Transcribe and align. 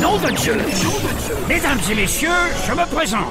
Nom 0.00 0.18
de 0.18 0.30
Dieu 0.30 0.56
Mesdames 1.48 1.78
et 1.90 1.94
messieurs, 1.94 2.30
je 2.66 2.72
me 2.72 2.84
présente. 2.86 3.22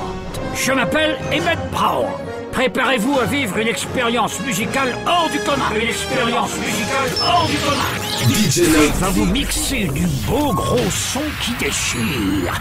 Je 0.56 0.72
m'appelle 0.72 1.18
Emmett 1.32 1.60
Brown. 1.72 2.08
Préparez-vous 2.52 3.18
à 3.20 3.26
vivre 3.26 3.58
une 3.58 3.68
expérience 3.68 4.40
musicale 4.42 4.94
hors 5.08 5.30
du 5.30 5.40
commun. 5.40 5.72
Une 5.74 5.88
expérience 5.88 6.56
musicale 6.58 7.10
hors 7.26 7.48
du 7.48 7.58
commun. 7.58 8.02
DJ 8.30 8.62
Va 9.00 9.10
vous 9.10 9.26
mixer 9.26 9.86
du 9.86 10.06
beau 10.28 10.54
gros 10.54 10.90
son 10.90 11.22
qui 11.42 11.54
déchire. 11.54 12.54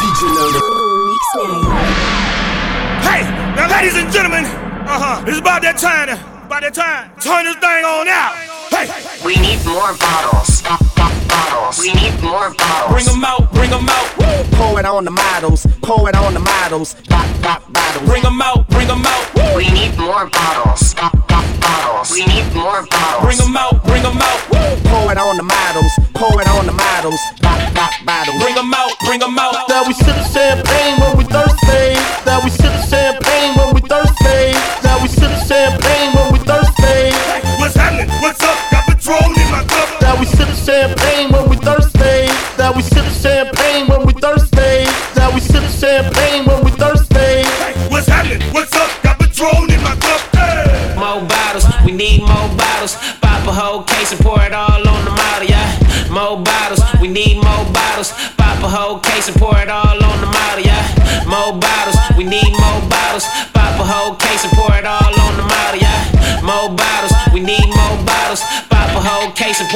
DJ. 0.00 0.22
Hey, 3.02 3.24
now 3.56 3.68
ladies 3.68 3.96
and 3.96 4.12
gentlemen, 4.12 4.44
uh-huh, 4.86 5.24
it's 5.26 5.38
about 5.38 5.62
that 5.62 5.76
time, 5.76 6.08
about 6.46 6.62
that 6.62 6.74
time, 6.74 7.10
turn 7.20 7.44
this 7.44 7.56
thing 7.56 7.84
on 7.84 8.06
out. 8.08 8.51
Hey, 8.72 8.88
We 9.22 9.36
need 9.36 9.60
more 9.66 9.92
bottles. 10.00 10.62
Bottles. 10.62 11.78
We 11.78 11.92
need 11.92 12.14
more 12.22 12.50
bottles. 12.56 12.90
bring 12.92 13.08
'em 13.08 13.24
out, 13.24 13.52
bring 13.52 13.72
'em 13.72 13.88
out, 13.88 14.08
woo. 14.18 14.44
Pour 14.56 14.80
it 14.80 14.86
on 14.86 15.04
the 15.04 15.10
models, 15.10 15.66
pour 15.82 16.08
it 16.08 16.16
on 16.16 16.32
the 16.34 16.40
models, 16.40 16.96
pop, 17.08 17.26
pop, 17.42 17.60
bottles. 17.72 18.08
Bring 18.08 18.24
'em 18.24 18.40
out, 18.40 18.66
bring 18.70 18.88
'em 18.90 19.04
out, 19.06 19.24
woo. 19.34 19.56
We 19.56 19.68
need 19.70 19.96
more 19.98 20.24
bottles. 20.26 20.94
Bottles. 20.94 22.10
We 22.10 22.24
need 22.26 22.48
more 22.54 22.82
bottles. 22.90 23.22
Bring 23.24 23.40
'em 23.40 23.56
out, 23.56 23.84
bring 23.84 24.04
'em 24.04 24.20
out, 24.20 24.40
woo. 24.50 24.76
Pour 24.90 25.12
it 25.12 25.18
on 25.18 25.36
the 25.36 25.42
models, 25.44 25.92
pour 26.14 26.40
it 26.40 26.48
on 26.48 26.64
the 26.66 26.72
models, 26.72 27.20
pop, 27.42 27.60
pop, 27.74 27.92
bottles. 28.06 28.38
Bring 28.42 28.56
'em 28.56 28.72
out, 28.74 28.92
bring 29.06 29.22
'em 29.22 29.38
out. 29.38 29.68
That 29.68 29.86
we 29.86 29.92
sip 29.94 30.18
champagne 30.34 30.96
when 31.00 31.12
we 31.18 31.24
thirsty. 31.24 31.84
That 32.24 32.42
we 32.42 32.50
sip 32.50 32.74
champagne 32.90 33.52
when 33.58 33.74
we 33.74 33.80
thirsty. 33.92 34.40
That 34.82 34.98
we 35.02 35.08
sip 35.08 35.32
champagne 35.48 36.10
when 36.16 36.32
we 36.32 36.38
thirsty. 36.50 37.12
What's 37.60 37.76
happening? 37.76 38.08
What's 38.22 38.42
up? 38.42 38.71
Champagne 40.82 41.30
when 41.30 41.48
we 41.48 41.56
thirsty. 41.56 42.26
That 42.58 42.72
we 42.74 42.82
sip 42.82 43.06
champagne 43.22 43.86
when 43.86 44.06
we 44.06 44.12
thirsty. 44.14 44.82
That 45.14 45.30
we 45.34 45.40
sip 45.40 45.62
champagne 45.70 46.44
when 46.44 46.64
we 46.64 46.70
thirsty. 46.72 47.46
What's 47.90 48.08
happening? 48.08 48.42
What's 48.50 48.74
up? 48.74 48.90
Got 49.02 49.18
Patron 49.20 49.70
in 49.70 49.80
my 49.82 49.94
cup. 50.02 50.20
Hey. 50.34 50.94
More 50.98 51.22
bottles, 51.22 51.66
we 51.86 51.92
need 51.92 52.20
more 52.20 52.48
bottles. 52.58 52.96
Pop 53.22 53.46
a 53.46 53.52
whole 53.52 53.82
case 53.84 54.10
and 54.12 54.20
pour 54.20 54.42
it 54.42 54.52
all 54.52 54.82
on 54.82 55.04
the 55.06 55.14
model, 55.14 55.46
yeah. 55.46 55.70
More 56.10 56.42
bottles, 56.42 56.82
we 57.00 57.08
need 57.08 57.36
more 57.36 57.64
bottles. 57.70 58.10
Pop 58.36 58.58
a 58.62 58.68
whole 58.68 58.98
case 58.98 59.28
and 59.28 59.36
pour 59.38 59.56
it 59.58 59.68
all 59.68 59.81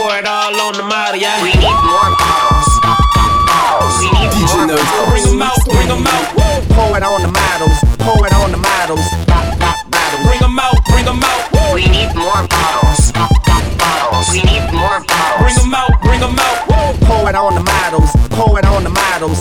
pour 0.07 0.19
it 0.19 0.27
all 0.27 0.55
on 0.55 0.73
the 0.75 0.85
model, 0.85 1.19
yeah. 1.19 1.43
We 1.43 1.51
need 1.51 1.79
more 1.83 2.11
bottles. 2.15 2.71
We 3.99 4.07
need 4.15 4.31
DJ 4.31 4.55
more 4.55 4.79
bottles. 4.79 5.11
Bring 5.11 5.27
'em 5.27 5.43
out, 5.43 5.59
bring 5.67 5.91
'em 5.91 6.07
out, 6.07 6.27
woo. 6.39 6.59
Pour 6.75 6.97
it 6.97 7.03
on 7.03 7.21
the 7.27 7.33
models, 7.41 7.79
pour 8.05 8.23
it 8.27 8.35
on 8.41 8.53
the 8.55 8.61
models, 8.69 9.07
bottles. 9.27 10.23
Bring 10.27 10.43
'em 10.47 10.59
out, 10.61 10.79
bring 10.91 11.07
'em 11.09 11.25
out, 11.31 11.43
woo. 11.55 11.75
We 11.75 11.85
need 11.97 12.15
more 12.15 12.43
bottles. 12.55 13.01
Bottles. 13.83 14.29
We 14.31 14.41
need 14.51 14.65
more 14.73 14.99
bottles. 15.11 15.43
Bring 15.43 15.59
'em 15.59 15.75
out, 15.75 15.93
bring 16.07 16.23
'em 16.23 16.39
out, 16.47 16.59
woo. 16.71 16.89
Pour 17.09 17.29
it 17.31 17.35
on 17.35 17.53
the 17.59 17.65
models, 17.75 18.11
pour 18.37 18.59
it 18.61 18.67
on 18.75 18.85
the 18.87 18.95
models, 19.03 19.41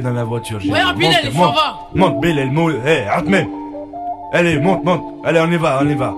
Dans 0.00 0.12
la 0.12 0.24
voiture. 0.24 0.60
j'ai 0.60 0.70
Ouais, 0.70 0.78
dit, 0.78 0.84
rapide, 0.84 1.34
monte, 1.34 1.54
allez, 1.94 2.10
va. 2.14 2.20
Bill, 2.20 2.38
elle. 2.38 2.52
Eh, 2.86 3.08
Atmen. 3.08 3.48
Allez, 4.32 4.58
monte, 4.58 4.84
monte. 4.84 5.02
Allez, 5.24 5.40
on 5.40 5.50
y 5.50 5.56
va, 5.56 5.78
on 5.82 5.88
y 5.88 5.94
va. 5.94 6.14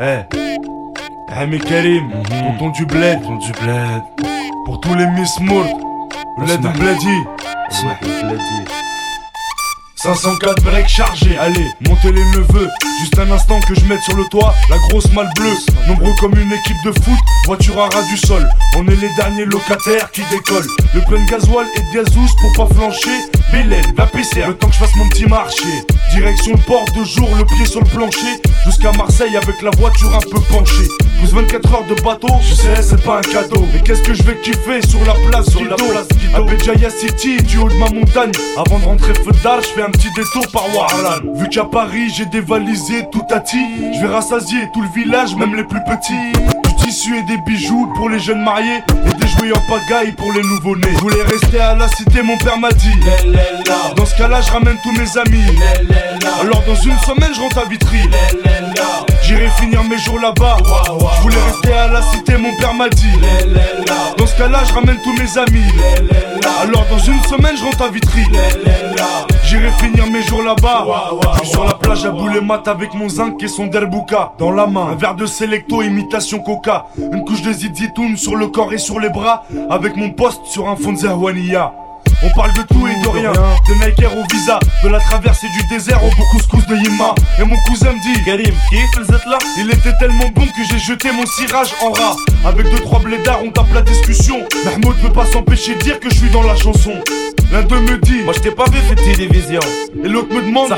Eh. 0.00 0.20
Hamid 1.30 1.64
Karim, 1.64 2.10
tonton 2.28 2.70
du 2.70 2.86
bled. 2.86 3.20
Tonton 3.22 3.36
du 3.36 3.52
bled. 3.52 4.02
Pour 4.64 4.80
tous 4.80 4.94
les 4.94 5.06
Miss. 5.06 5.38
Bled 5.40 6.60
Bledi. 6.60 7.24
Bledi. 8.02 8.87
504 10.00 10.62
breaks 10.62 10.88
chargés, 10.88 11.36
allez, 11.38 11.66
montez 11.80 12.12
les 12.12 12.24
neveux. 12.26 12.68
Juste 13.00 13.18
un 13.18 13.28
instant 13.32 13.58
que 13.66 13.74
je 13.74 13.84
mette 13.86 14.00
sur 14.02 14.14
le 14.16 14.24
toit 14.26 14.54
la 14.70 14.78
grosse 14.88 15.10
malle 15.12 15.28
bleue. 15.34 15.56
Nombreux 15.88 16.14
comme 16.20 16.38
une 16.38 16.52
équipe 16.52 16.76
de 16.84 16.92
foot, 16.92 17.18
voiture 17.46 17.80
à 17.80 17.88
ras 17.88 18.04
du 18.04 18.16
sol. 18.16 18.48
On 18.76 18.86
est 18.86 18.94
les 18.94 19.12
derniers 19.16 19.44
locataires 19.46 20.08
qui 20.12 20.22
décollent. 20.30 20.68
Le 20.94 21.00
plein 21.00 21.24
de 21.24 21.28
gasoil 21.28 21.66
et 21.74 21.80
de 21.80 22.02
gazous 22.04 22.30
pour 22.40 22.68
pas 22.68 22.74
flancher. 22.74 23.10
Bélène, 23.50 23.92
va 23.96 24.06
pisser, 24.06 24.44
le 24.46 24.54
temps 24.54 24.68
que 24.68 24.74
je 24.74 24.78
fasse 24.78 24.94
mon 24.94 25.08
petit 25.08 25.26
marché. 25.26 25.66
Direction 26.12 26.52
le 26.52 26.62
port 26.62 26.84
de 26.96 27.04
jour, 27.04 27.28
le 27.36 27.44
pied 27.44 27.66
sur 27.66 27.80
le 27.80 27.86
plancher. 27.86 28.40
Jusqu'à 28.66 28.92
Marseille 28.92 29.36
avec 29.36 29.60
la 29.62 29.70
voiture 29.78 30.14
un 30.14 30.30
peu 30.30 30.40
penchée. 30.52 30.88
Plus 31.18 31.32
24 31.32 31.74
heures 31.74 31.84
de 31.84 32.00
bateau, 32.02 32.28
je 32.40 32.54
sais 32.54 32.82
c'est 32.82 33.02
pas 33.02 33.18
un 33.18 33.22
cadeau. 33.22 33.64
Mais 33.72 33.80
qu'est-ce 33.80 34.02
que 34.02 34.14
je 34.14 34.22
vais 34.22 34.36
kiffer 34.36 34.80
sur 34.86 35.00
la 35.04 35.14
place 35.28 35.50
sur 35.50 35.64
la 35.64 35.74
place 35.74 36.06
À 36.34 36.40
Béjaïa 36.42 36.90
City, 36.90 37.42
du 37.42 37.58
haut 37.58 37.68
de 37.68 37.74
ma 37.74 37.90
montagne. 37.90 38.30
Avant 38.56 38.78
de 38.78 38.84
rentrer 38.84 39.14
feu 39.14 39.32
d'art, 39.42 39.60
je 39.60 39.68
fais 39.68 39.87
un 39.88 39.90
petit 39.90 40.10
détour 40.12 40.46
par 40.52 40.64
Vu 41.34 41.48
qu'à 41.48 41.64
Paris 41.64 42.10
j'ai 42.14 42.26
dévalisé 42.26 43.06
tout 43.10 43.22
Tati 43.28 43.58
Je 43.94 44.00
vais 44.06 44.12
rassasier 44.12 44.68
tout 44.72 44.82
le 44.82 44.88
village, 44.88 45.34
même 45.34 45.54
les 45.54 45.64
plus 45.64 45.80
petits. 45.84 46.32
Du 46.64 46.74
tissu 46.76 47.16
et 47.16 47.22
des 47.22 47.38
bijoux 47.46 47.90
pour 47.94 48.10
les 48.10 48.18
jeunes 48.18 48.42
mariés. 48.42 48.82
Et 49.06 49.14
des 49.14 49.28
jouets 49.28 49.52
en 49.52 49.60
pagaille 49.60 50.12
pour 50.12 50.32
les 50.32 50.42
nouveau-nés. 50.42 50.92
Je 50.94 51.00
voulais 51.00 51.22
rester 51.22 51.60
à 51.60 51.74
la 51.74 51.88
cité, 51.88 52.22
mon 52.22 52.36
père 52.38 52.58
m'a 52.58 52.70
dit. 52.72 52.94
Dans 53.96 54.04
ce 54.04 54.14
cas 54.16 54.28
là 54.28 54.40
je 54.42 54.50
ramène 54.50 54.76
tous 54.82 54.92
mes 54.92 55.18
amis. 55.18 55.58
Alors 56.42 56.62
dans 56.66 56.74
une 56.74 56.98
semaine 56.98 57.30
je 57.34 57.40
rentre 57.40 57.58
à 57.58 57.64
Vitry 57.64 57.98
J'irai 59.28 59.50
finir 59.60 59.84
mes 59.84 59.98
jours 59.98 60.18
là-bas. 60.18 60.56
Je 60.64 61.20
voulais 61.20 61.36
rester 61.36 61.72
à 61.74 61.88
la 61.88 62.00
cité, 62.00 62.38
mon 62.38 62.56
père 62.56 62.72
m'a 62.72 62.88
dit. 62.88 63.12
Dans 64.16 64.26
ce 64.26 64.34
cas 64.38 64.48
là 64.48 64.62
je 64.66 64.72
ramène 64.72 64.96
tous 65.04 65.12
mes 65.12 65.36
amis. 65.36 65.70
Alors 66.62 66.86
dans 66.88 66.98
une 66.98 67.22
semaine 67.24 67.54
je 67.54 67.62
rentre 67.62 67.82
à 67.82 67.88
Vitry. 67.90 68.24
J'irai 69.44 69.70
finir 69.72 70.06
mes 70.06 70.22
jours 70.22 70.42
là-bas. 70.42 70.86
Je 71.34 71.40
suis 71.40 71.48
sur 71.50 71.66
la 71.66 71.74
plage 71.74 72.06
à 72.06 72.10
bouler 72.10 72.40
mat 72.40 72.66
avec 72.68 72.94
mon 72.94 73.10
zinc 73.10 73.42
et 73.42 73.48
son 73.48 73.66
derbouka 73.66 74.32
Dans 74.38 74.50
la 74.50 74.66
main, 74.66 74.92
un 74.92 74.94
verre 74.94 75.14
de 75.14 75.26
Selecto 75.26 75.82
imitation 75.82 76.38
coca. 76.38 76.86
Une 76.96 77.22
couche 77.26 77.42
de 77.42 77.52
zizitoun 77.52 78.16
sur 78.16 78.34
le 78.34 78.46
corps 78.46 78.72
et 78.72 78.78
sur 78.78 78.98
les 78.98 79.10
bras. 79.10 79.44
Avec 79.68 79.94
mon 79.96 80.08
poste 80.08 80.46
sur 80.46 80.70
un 80.70 80.76
fond 80.76 80.92
de 80.92 80.98
Zerwania 81.00 81.74
on 82.22 82.30
parle 82.30 82.52
de 82.52 82.62
tout 82.62 82.86
et 82.86 82.94
de 83.02 83.08
rien, 83.08 83.32
de 83.32 83.74
Nike 83.74 84.00
Air 84.00 84.16
au 84.16 84.24
visa, 84.32 84.58
de 84.82 84.88
la 84.88 84.98
traversée 85.00 85.48
du 85.48 85.66
désert 85.68 86.00
au 86.04 86.10
couscous 86.32 86.66
de 86.66 86.76
Yima. 86.76 87.14
Et 87.38 87.44
mon 87.44 87.56
cousin 87.66 87.92
me 87.92 88.02
dit, 88.02 88.22
Karim, 88.24 88.54
kiff 88.70 88.96
le 88.96 89.30
là 89.30 89.38
Il 89.56 89.70
était 89.70 89.96
tellement 89.98 90.28
bon 90.34 90.46
que 90.46 90.64
j'ai 90.70 90.78
jeté 90.78 91.12
mon 91.12 91.26
cirage 91.26 91.74
en 91.82 91.92
rat. 91.92 92.16
Avec 92.44 92.70
deux 92.70 92.80
trois 92.80 93.00
blédards, 93.00 93.40
on 93.44 93.50
tape 93.50 93.72
la 93.72 93.82
discussion. 93.82 94.46
Mahmoud 94.64 94.96
peut 95.00 95.12
pas 95.12 95.26
s'empêcher 95.26 95.74
de 95.74 95.80
dire 95.80 96.00
que 96.00 96.10
je 96.10 96.16
suis 96.16 96.30
dans 96.30 96.42
la 96.42 96.56
chanson. 96.56 96.94
L'un 97.52 97.62
d'eux 97.62 97.80
me 97.80 97.98
dit, 97.98 98.22
moi 98.24 98.32
je 98.34 98.40
t'ai 98.40 98.50
pas 98.50 98.66
vu 98.66 98.78
fait 98.88 98.96
télévision. 98.96 99.60
Et 100.04 100.08
l'autre 100.08 100.34
me 100.34 100.42
demande, 100.42 100.74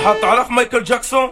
Michael 0.50 0.84
Jackson? 0.84 1.30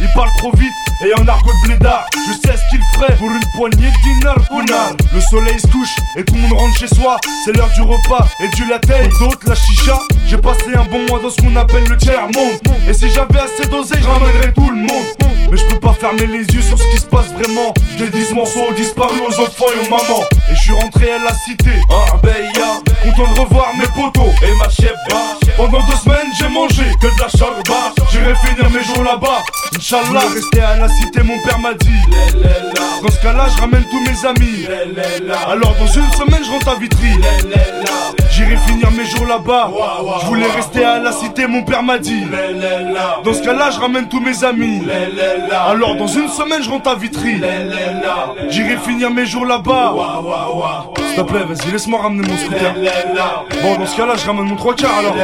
Il 0.00 0.08
parle 0.14 0.30
trop 0.38 0.52
vite 0.52 0.72
et 1.04 1.14
en 1.14 1.26
argot 1.26 1.52
de 1.62 1.68
blédard. 1.68 2.06
Je 2.26 2.32
sais 2.32 2.56
ce 2.56 2.70
qu'il 2.70 2.82
ferait 2.94 3.16
pour 3.16 3.30
une 3.30 3.44
poignée 3.54 3.90
de 3.90 5.14
Le 5.14 5.20
soleil 5.20 5.58
se 5.58 5.66
couche 5.68 5.94
et 6.16 6.24
tout 6.24 6.34
le 6.34 6.40
monde 6.40 6.52
rentre 6.52 6.78
chez 6.78 6.88
soi. 6.88 7.16
C'est 7.44 7.56
l'heure 7.56 7.70
du 7.74 7.82
repas 7.82 8.26
et 8.40 8.48
du 8.56 8.64
latte. 8.66 8.86
D'autres 9.20 9.48
la 9.48 9.54
chicha 9.54 9.98
J'ai 10.26 10.38
passé 10.38 10.74
un 10.74 10.84
bon 10.84 11.06
mois 11.08 11.20
dans 11.20 11.30
ce 11.30 11.36
qu'on 11.36 11.54
appelle 11.56 11.84
le 11.84 11.96
tiers-monde. 11.96 12.58
Et 12.88 12.92
si 12.92 13.10
j'avais 13.10 13.40
assez 13.40 13.68
d'oseille 13.68 14.02
je 14.02 14.08
ramènerais 14.08 14.52
tout 14.52 14.70
le 14.70 14.76
monde. 14.76 15.06
Mais 15.50 15.56
je 15.56 15.64
peux 15.66 15.80
pas 15.80 15.94
fermer 15.94 16.26
les 16.26 16.44
yeux 16.44 16.62
sur 16.62 16.78
ce 16.78 16.84
qui 16.90 16.98
se 16.98 17.06
passe 17.06 17.32
vraiment. 17.32 17.72
J'ai 17.96 18.08
10 18.08 18.34
morceaux 18.34 18.72
disparus 18.76 19.20
aux 19.28 19.40
enfants 19.40 19.66
et 19.74 19.86
aux 19.86 19.90
mamans. 19.90 20.24
Et 20.50 20.54
je 20.54 20.60
suis 20.60 20.72
rentré 20.72 21.10
à 21.12 21.18
la 21.18 21.32
cité. 21.34 21.70
Arbeya 22.12 22.82
Content 23.02 23.32
de 23.32 23.40
revoir 23.40 23.72
mes 23.76 23.86
potos. 23.86 24.32
Et 24.42 24.54
ma 24.58 24.68
chef 24.68 24.94
Pendant 25.56 25.80
deux 25.86 25.96
semaines 25.96 26.28
j'ai 26.38 26.48
mangé 26.48 26.84
que 27.00 27.06
de 27.06 27.20
la 27.20 27.28
charba 27.28 27.94
J'irai 28.10 28.34
finir 28.36 28.70
mes 28.70 28.82
jours 28.82 29.04
là-bas 29.04 29.42
Inch'Allah 29.90 30.20
rester 30.34 30.60
à 30.60 30.76
la 30.76 30.88
cité 30.88 31.22
mon 31.22 31.38
père 31.42 31.58
m'a 31.60 31.72
dit. 31.72 31.88
Dans 33.02 33.10
ce 33.10 33.22
cas 33.22 33.32
là 33.32 33.46
je 33.48 33.58
ramène 33.58 33.86
tous 33.90 34.00
mes 34.00 34.28
amis. 34.28 34.66
Alors 35.46 35.74
dans 35.76 35.86
une 35.86 36.10
semaine 36.12 36.44
je 36.44 36.50
rentre 36.50 36.68
à 36.68 36.74
Vitry. 36.74 37.08
J'irai 38.30 38.58
finir 38.66 38.90
mes 38.90 39.06
jours 39.06 39.24
là-bas. 39.24 39.70
Je 40.20 40.26
voulais 40.26 40.50
rester 40.54 40.84
à 40.84 40.98
la 40.98 41.10
cité 41.10 41.46
mon 41.46 41.62
père 41.62 41.82
m'a 41.82 41.96
dit. 41.96 42.26
Dans 43.24 43.32
ce 43.32 43.42
cas 43.42 43.54
là 43.54 43.70
je 43.70 43.80
ramène 43.80 44.08
tous 44.08 44.20
mes 44.20 44.44
amis. 44.44 44.82
Alors 45.50 45.94
dans 45.96 46.06
une 46.06 46.28
semaine 46.28 46.62
je 46.62 46.68
rentre 46.68 46.90
à 46.90 46.94
Vitry. 46.94 47.40
J'irai 48.50 48.76
finir 48.76 49.10
mes 49.10 49.24
jours 49.24 49.46
là-bas. 49.46 49.94
S'il 50.98 51.16
te 51.16 51.22
plaît, 51.22 51.44
vas-y, 51.44 51.72
laisse-moi 51.72 52.02
ramener 52.02 52.28
mon 52.28 52.36
scooter. 52.36 52.74
Bon, 53.62 53.76
dans 53.76 53.86
ce 53.86 53.96
cas-là, 53.96 54.14
je 54.16 54.26
ramène 54.26 54.44
mon 54.44 54.56
3 54.56 54.74
quarts 54.74 54.98
alors. 54.98 55.16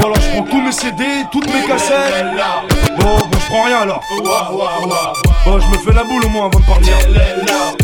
Alors 0.00 0.16
je 0.20 0.30
prends 0.32 0.42
tous 0.42 0.60
mes 0.60 0.72
CD, 0.72 1.04
toutes 1.32 1.46
mes 1.46 1.62
cassettes. 1.66 2.26
Je 3.46 3.50
prends 3.52 3.64
rien 3.64 3.80
alors. 3.82 4.00
Bon, 5.44 5.60
je 5.60 5.66
me 5.68 5.78
fais 5.78 5.92
la 5.92 6.04
boule 6.04 6.24
au 6.24 6.28
moins 6.28 6.46
avant 6.46 6.58
de 6.58 6.64
partir. 6.64 6.94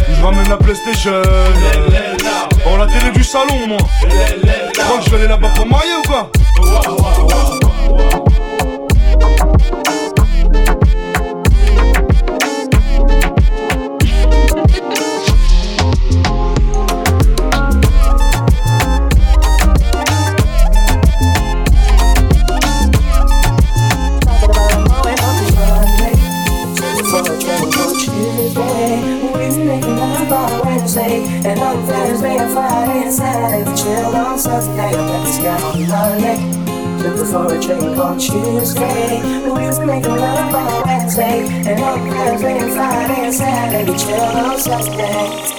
Je 0.09 0.23
ramène 0.23 0.49
la 0.49 0.57
PlayStation. 0.57 1.23
Bon, 2.65 2.77
la 2.77 2.87
télé 2.87 3.11
du 3.13 3.23
salon 3.25 3.65
au 3.65 3.67
moins. 3.67 3.79
Tu 4.75 4.81
crois 4.81 4.99
que 4.99 5.05
je 5.05 5.11
vais 5.11 5.17
aller 5.19 5.29
là-bas 5.29 5.49
pour 5.55 5.67
me 5.67 5.71
marier 5.71 5.93
ou 5.99 6.09
quoi? 6.09 6.31
Tuesday. 38.33 39.21
We 39.45 39.67
used 39.67 39.81
to 39.81 39.87
make 39.87 40.07
love 40.07 40.55
on 40.55 40.87
Wednesday. 40.87 41.47
And 41.69 41.81
on 41.81 42.11
Thursday 42.11 42.59
and 42.61 42.73
Friday 42.73 43.25
and 43.27 43.35
Saturday 43.35 43.91
we 43.91 43.99
chill 43.99 44.21
on 44.21 44.59
Sunday. 44.59 45.52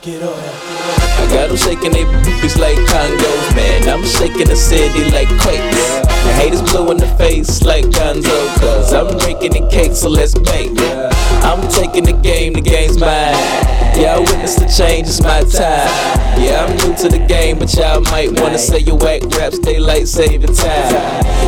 I 0.00 1.26
got 1.32 1.48
them 1.48 1.56
shaking 1.56 1.90
they 1.90 2.04
boobies 2.04 2.56
like 2.56 2.76
congos, 2.86 3.56
man. 3.56 3.88
I'm 3.88 4.04
shaking 4.04 4.46
the 4.46 4.54
city 4.54 5.10
like 5.10 5.28
quakes. 5.40 5.76
The 6.24 6.32
haters 6.34 6.62
blue 6.62 6.92
in 6.92 6.98
the 6.98 7.08
face 7.18 7.62
like 7.64 7.84
Gonzo, 7.86 8.60
cause 8.60 8.92
I'm 8.92 9.18
drinking 9.18 9.52
the 9.60 9.68
cake, 9.68 9.92
so 9.94 10.08
let's 10.08 10.34
bake. 10.34 10.78
I'm 11.44 11.66
taking 11.68 12.04
the 12.04 12.12
game, 12.12 12.52
the 12.52 12.60
game's 12.60 12.98
mine. 12.98 13.34
Y'all 13.98 14.20
witness 14.22 14.54
the 14.54 14.66
change, 14.66 15.08
it's 15.08 15.22
my 15.22 15.40
time. 15.40 15.88
Yeah, 16.38 16.64
I'm 16.64 16.76
new 16.76 16.94
to 17.02 17.08
the 17.08 17.18
game, 17.26 17.58
but 17.58 17.74
y'all 17.74 18.00
might 18.02 18.30
wanna 18.40 18.58
say 18.58 18.78
you 18.78 18.94
whack 18.94 19.22
raps, 19.36 19.58
daylight 19.58 20.06
saving 20.06 20.54
time. 20.54 20.94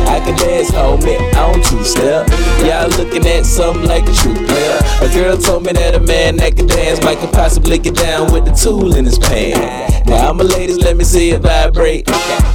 I 0.07 0.19
can 0.19 0.35
dance, 0.35 0.69
homie, 0.71 1.17
on 1.35 1.61
two 1.63 1.83
step. 1.83 2.27
Y'all 2.65 2.89
looking 2.97 3.25
at 3.25 3.45
something 3.45 3.87
like 3.87 4.03
a 4.03 4.13
true 4.13 4.35
player. 4.35 4.79
A 5.01 5.09
girl 5.13 5.37
told 5.37 5.65
me 5.65 5.71
that 5.71 5.95
a 5.95 5.99
man 6.01 6.35
that 6.37 6.57
can 6.57 6.67
dance 6.67 7.01
might 7.03 7.19
could 7.19 7.31
possibly 7.31 7.77
get 7.77 7.95
down 7.95 8.33
with 8.33 8.43
the 8.43 8.51
tool 8.51 8.95
in 8.95 9.05
his 9.05 9.17
pants. 9.17 10.05
Now, 10.07 10.29
I'm 10.29 10.39
a 10.41 10.43
ladies, 10.43 10.77
let 10.79 10.97
me 10.97 11.05
see 11.05 11.29
it 11.29 11.41
vibrate. 11.41 12.09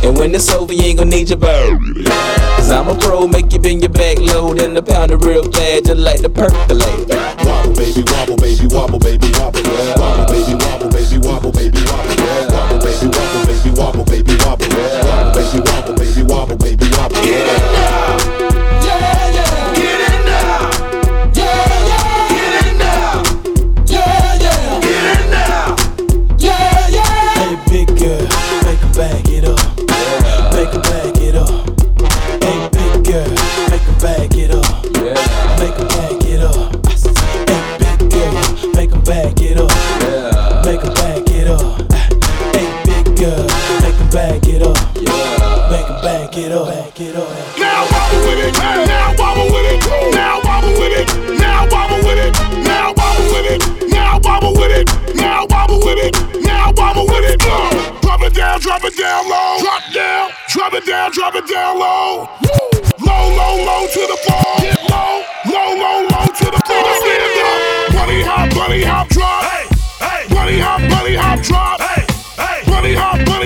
And 0.04 0.18
when 0.18 0.34
it's 0.34 0.50
over, 0.50 0.74
you 0.74 0.82
ain't 0.82 0.98
gonna 0.98 1.10
need 1.10 1.30
your 1.30 1.38
bird. 1.38 1.78
Cause 2.66 2.74
I'm 2.74 2.88
a 2.88 2.98
pro, 2.98 3.28
make 3.28 3.52
you 3.52 3.60
bend 3.60 3.82
your 3.82 3.90
back 3.90 4.18
low, 4.18 4.52
then 4.52 4.74
the 4.74 4.82
pound 4.82 5.12
it 5.12 5.24
real 5.24 5.48
bad, 5.48 5.84
just 5.84 6.00
like 6.00 6.20
the 6.20 6.28
percolate. 6.28 7.06
Wobble, 7.46 7.72
baby, 7.76 8.02
wobble, 8.10 8.36
baby, 8.36 8.66
wobble, 8.66 8.98
baby, 8.98 9.30
wobble. 9.38 9.62
Baby, 9.62 9.70
wobble, 9.94 10.26
baby, 10.26 10.54
wobble, 10.58 10.85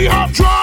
we 0.00 0.06
have 0.06 0.32
tried. 0.32 0.59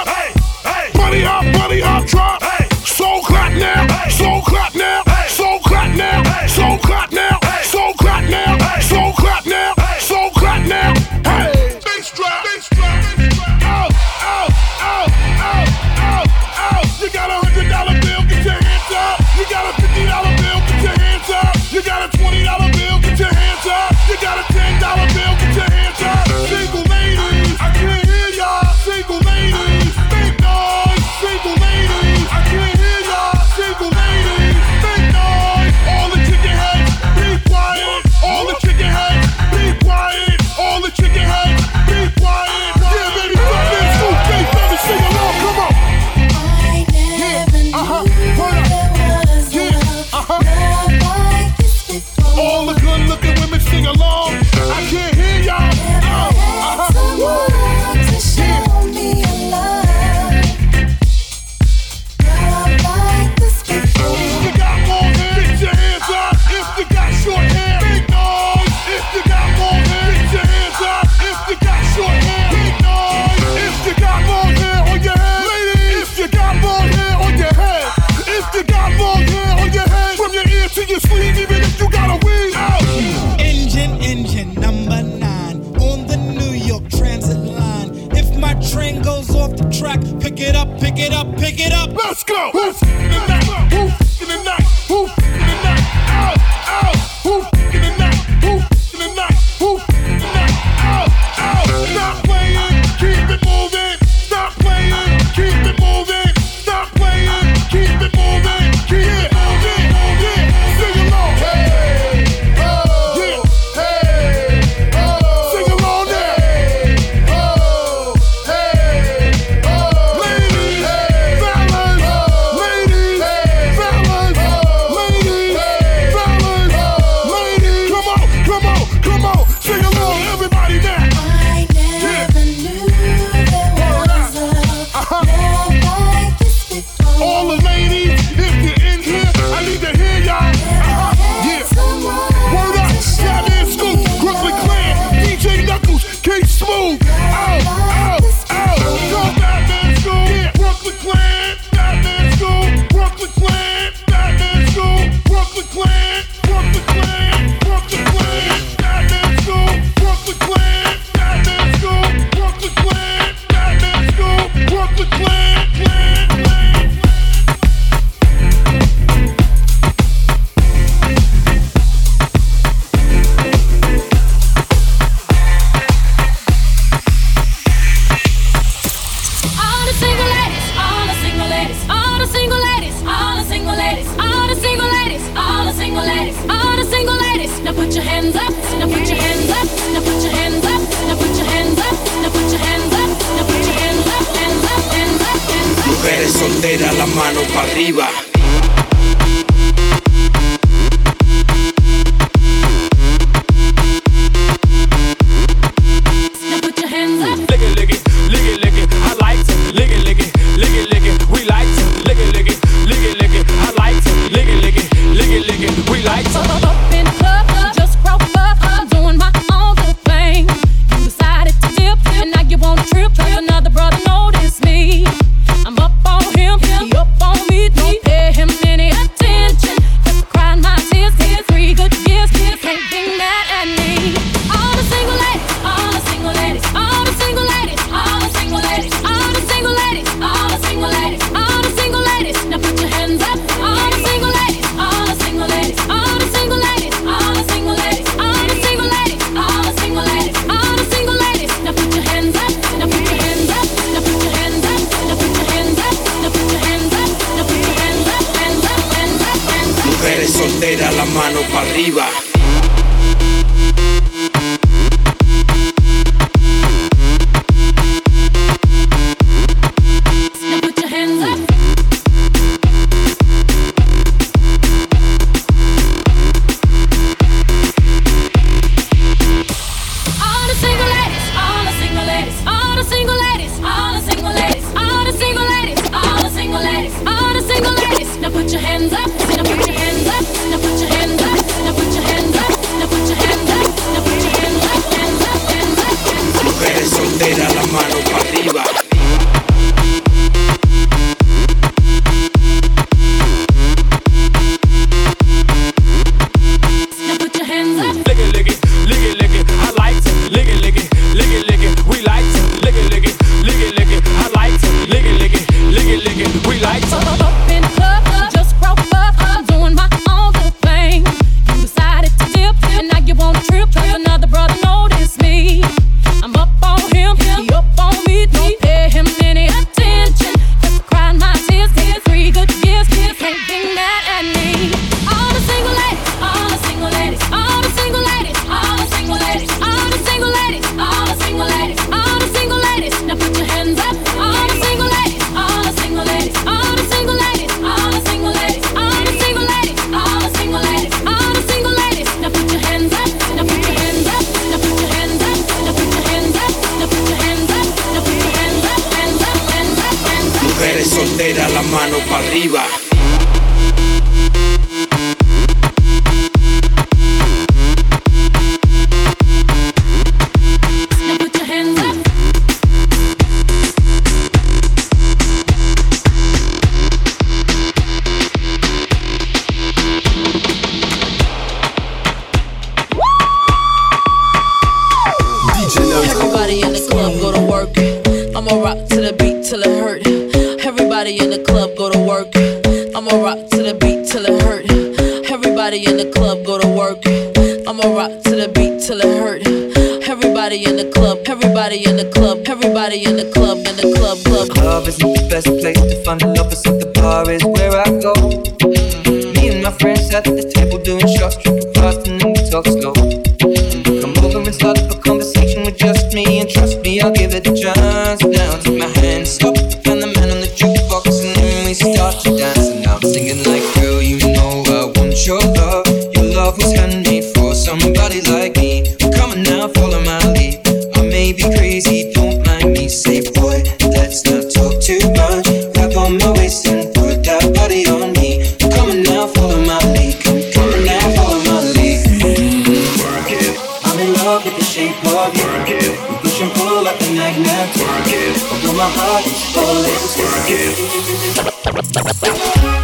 until 450.16 450.48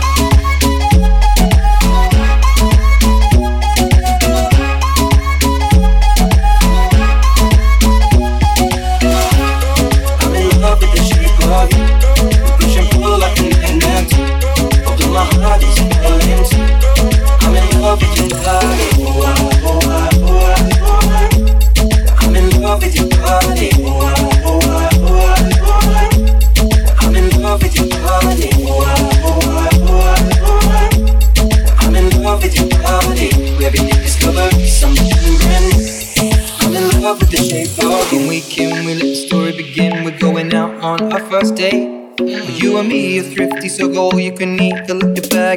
you. 0.07 0.12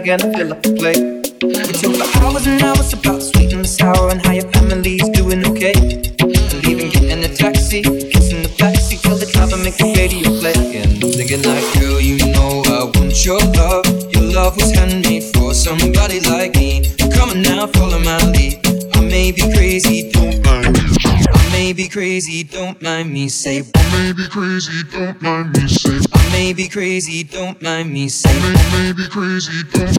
again, 0.06 0.32
fill 0.34 0.52
up 0.52 0.62
the 0.62 0.72
plate. 0.78 1.02
We 1.42 1.98
talk 1.98 2.06
for 2.14 2.22
hours 2.22 2.46
and 2.46 2.62
hours 2.62 2.92
about 2.92 3.22
sweet 3.22 3.52
and 3.52 3.66
sour 3.66 4.10
and 4.10 4.24
how 4.24 4.32
your 4.32 4.48
family's 4.52 5.02
doing 5.10 5.44
okay. 5.50 5.72
Mm-hmm. 5.72 6.56
And 6.56 6.68
even 6.68 6.90
getting 6.90 7.24
a 7.24 7.34
taxi, 7.34 7.82
kissing 7.82 8.42
the 8.42 8.52
backseat, 8.54 9.02
till 9.02 9.18
the 9.18 9.26
driver 9.26 9.56
makes 9.56 9.78
the 9.78 9.90
radio 9.98 10.30
play. 10.38 10.54
And 10.78 11.02
thinking 11.02 11.42
like, 11.42 11.66
girl, 11.74 11.98
you 12.00 12.18
know 12.30 12.62
I 12.70 12.86
want 12.94 13.18
your 13.24 13.40
love. 13.58 13.86
Your 14.14 14.30
love 14.30 14.54
was 14.54 14.70
handmade 14.70 15.24
for 15.34 15.52
somebody 15.54 16.20
like 16.20 16.54
me. 16.54 16.86
Come 17.10 17.30
on 17.30 17.42
now, 17.42 17.66
follow 17.66 17.98
my 17.98 18.22
lead. 18.30 18.62
I 18.94 19.00
may 19.02 19.32
be 19.32 19.42
crazy, 19.58 20.12
don't 20.12 20.38
mind 20.46 20.70
me. 20.70 20.86
I 21.02 21.48
may 21.50 21.72
be 21.72 21.88
crazy, 21.88 22.44
don't 22.44 22.80
mind 22.80 23.12
me. 23.12 23.28
Say, 23.28 23.64
I 23.74 23.82
may 23.90 24.12
be 24.12 24.28
crazy, 24.28 24.84
don't 24.92 25.20
mind 25.20 25.52
me. 25.56 25.66
Say, 25.66 25.98
I 26.14 26.30
may 26.30 26.52
be 26.52 26.68
crazy, 26.68 27.24
don't 27.24 27.60
mind 27.60 27.92
me. 27.92 28.08
Say, 28.08 28.30
I 28.30 28.70
may 28.72 28.92
be 28.92 29.08
crazy, 29.08 29.62
don't 29.72 29.95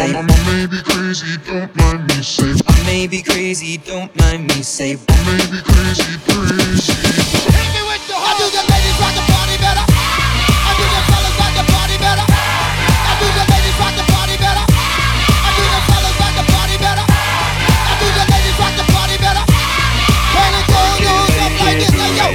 safe. 0.00 0.16
I, 0.16 0.22
may 0.48 0.66
be 0.66 0.80
crazy, 0.82 1.36
don't 1.44 1.76
mind 1.76 2.08
me 2.08 2.22
safe. 2.22 2.60
I 2.68 2.84
may 2.84 3.06
be 3.06 3.22
crazy, 3.22 3.76
don't 3.78 4.12
mind 4.20 4.48
me 4.48 4.62
safe. 4.62 5.04
I 5.08 5.16
may 5.28 5.44
be 5.52 5.60
crazy, 5.60 6.16
crazy. 6.24 6.96
I 8.10 8.32
do 8.38 8.46
the 8.48 8.62
ladies 8.72 8.96
rock 9.00 9.12
the 9.12 9.24
party 9.28 9.56
better. 9.60 9.84
I 9.84 10.72
do 10.78 10.84
the 10.88 11.00
fellas 11.08 11.34
rock 11.36 11.52
the 11.52 11.64
party 11.68 11.96
better. 12.00 12.24
I 12.24 13.12
do 13.20 13.26
the 13.28 13.44
ladies 13.52 13.76
rock 13.80 13.94
the 13.96 14.04
party 14.08 14.36
better. 14.40 14.64
I 14.64 15.50
do 15.56 15.64
the 15.68 15.80
fellas 15.88 16.16
rock 16.20 16.34
the 16.38 16.44
party 16.48 16.76
better. 16.80 17.04
I 17.04 17.92
do 18.00 18.06
the 18.08 18.24
ladies 18.32 18.56
rock 18.56 18.74
the 18.80 18.86
party 18.88 19.16
better. 19.20 19.44
Turn 20.32 20.52
it 20.56 20.66
down, 20.70 20.96
go 21.04 21.12
up 21.44 21.52
like 21.60 21.76
this, 21.76 21.94
like 22.00 22.16
yo. 22.16 22.28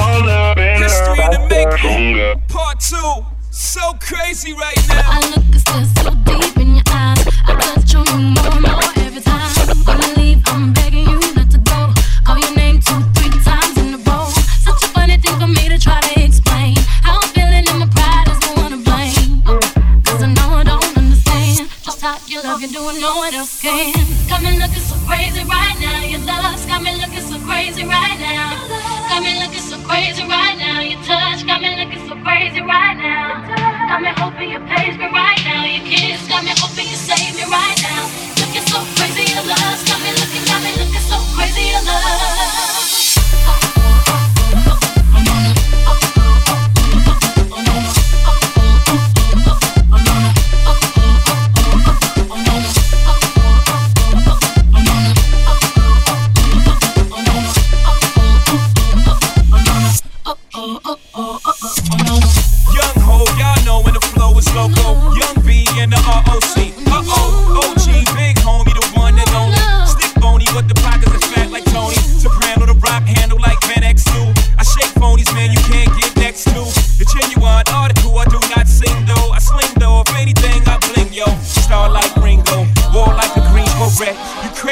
All 0.00 0.28
up 0.28 0.56
in 0.56 0.80
her. 0.80 0.88
History 0.88 1.24
to 1.36 1.40
make 1.52 2.48
part 2.48 2.80
two 2.80 3.37
so 3.78 3.92
crazy 4.00 4.52
right 4.52 4.76
now. 4.88 5.02
I 5.04 5.20
look 5.30 5.44
so 6.04 6.10
deep 6.24 6.56
in 6.56 6.74
your 6.74 6.87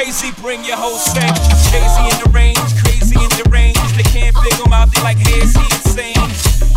crazy, 0.07 0.31
bring 0.41 0.63
your 0.63 0.77
whole 0.77 0.95
set. 0.95 1.35
Crazy 1.67 2.03
in 2.07 2.15
the 2.23 2.31
range, 2.31 2.71
crazy 2.79 3.19
in 3.19 3.31
the 3.35 3.43
range. 3.51 3.75
They 3.99 4.07
can't 4.07 4.33
figure 4.39 4.63
'em 4.65 4.71
out, 4.71 4.87
they 4.95 5.01
like, 5.03 5.17
hey, 5.17 5.43
is 5.43 5.51
he 5.51 5.65
insane? 5.67 6.15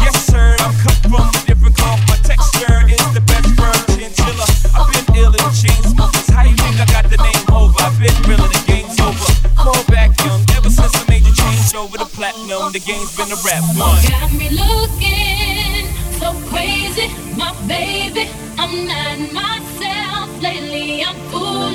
Yes, 0.02 0.26
sir, 0.26 0.56
I'm 0.58 0.74
cut 0.82 0.98
from 1.06 1.30
a 1.30 1.42
different 1.46 1.76
cloth. 1.76 2.02
My 2.10 2.18
texture 2.26 2.82
is 2.90 3.06
the 3.14 3.22
best 3.30 3.46
firm 3.54 3.78
chinchilla. 3.94 4.46
I've 4.74 4.90
been 4.90 5.06
ill 5.14 5.30
in 5.30 5.46
chain 5.54 5.80
smokers. 5.94 6.28
How 6.34 6.42
you 6.42 6.56
think 6.56 6.74
I 6.82 6.86
got 6.90 7.06
the 7.06 7.18
name 7.22 7.44
Hova? 7.46 7.78
I've 7.86 7.94
been 8.02 8.18
real 8.26 8.42
the 8.50 8.62
game's 8.66 8.98
over. 8.98 9.30
Fall 9.62 9.84
back 9.94 10.10
young, 10.26 10.42
ever 10.58 10.70
since 10.70 10.94
I 10.98 11.04
made 11.06 11.22
the 11.22 11.30
change 11.30 11.70
over 11.78 11.98
to 12.02 12.06
platinum, 12.06 12.72
the 12.72 12.82
game's 12.82 13.14
been 13.14 13.30
a 13.30 13.38
rap 13.46 13.62
one. 13.78 13.94
Got 14.10 14.32
me 14.34 14.48
looking 14.50 15.86
so 16.18 16.34
crazy, 16.50 17.06
my 17.38 17.54
baby. 17.70 18.26
I'm 18.58 18.74
not. 18.90 19.18
I'm 19.38 19.69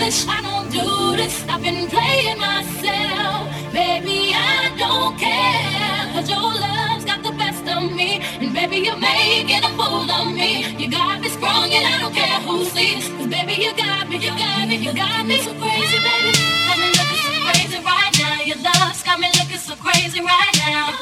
foolish. 0.06 0.28
I 0.28 0.42
don't 0.42 0.70
do 0.72 1.18
this. 1.18 1.46
I've 1.50 1.62
been 1.62 1.88
playing 1.88 2.40
myself, 2.40 3.50
baby. 3.74 4.34
I 4.34 4.72
don't 4.78 5.18
care. 5.18 6.14
Cause 6.14 6.30
your 6.30 6.40
love's 6.42 7.06
got 7.06 7.24
the 7.24 7.32
best 7.32 7.66
of 7.68 7.92
me. 7.92 8.22
And 8.40 8.54
baby, 8.54 8.78
you're 8.86 8.98
making 8.98 9.64
a 9.64 9.70
fool 9.78 10.10
of 10.10 10.34
me. 10.34 10.66
You 10.78 10.90
got 10.90 11.22
me 11.22 11.30
sprung 11.30 11.72
and 11.72 11.86
I 11.86 12.00
don't 12.02 12.14
care 12.14 12.40
who 12.42 12.66
sees. 12.66 13.08
Cause 13.10 13.28
baby, 13.28 13.54
you 13.62 13.74
got 13.76 14.10
me, 14.10 14.18
you 14.18 14.30
got 14.30 14.68
me, 14.68 14.76
you 14.78 14.94
got 14.94 15.26
me 15.26 15.38
so 15.42 15.52
crazy, 15.54 15.98
baby. 15.98 16.32
Got 16.68 16.78
me 16.78 16.88
looking 16.94 17.22
so 17.26 17.32
crazy 17.46 17.80
right 17.82 18.14
now. 18.20 18.38
Your 18.46 18.60
love's 18.62 19.04
got 19.04 19.20
me 19.20 19.28
looking 19.40 19.58
so 19.58 19.76
crazy 19.76 20.22
right 20.22 20.54
now. 20.68 20.94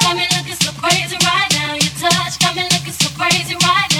Got 0.00 0.16
me 0.16 0.24
looking 0.36 0.58
so 0.58 0.70
crazy 0.78 1.16
right 1.18 1.50
now. 1.58 1.74
Your 1.74 1.94
touch 1.98 2.38
got 2.38 2.54
me 2.56 2.62
looking 2.62 2.94
so 2.94 3.08
crazy 3.18 3.54
right 3.54 3.90
now. 3.90 3.91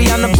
Secretary, 0.00 0.24
I'm 0.24 0.30
the 0.30 0.39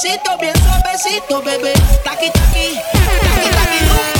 suavecito, 0.00 0.38
bien 0.38 0.54
suavecito, 0.56 1.42
bebé. 1.42 1.72
Taqui, 2.04 2.30
taqui, 2.30 2.78
taqui, 2.92 3.50
taqui, 3.50 4.19